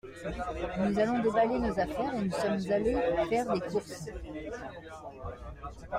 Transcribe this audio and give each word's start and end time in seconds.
Nous 0.79 0.97
avons 0.97 1.19
déballé 1.19 1.59
nos 1.59 1.79
affaires, 1.79 2.15
et 2.15 2.23
nous 2.25 2.31
sommes 2.31 2.71
allés 2.71 2.97
faire 3.29 3.53
des 3.53 3.61
courses. 3.61 4.09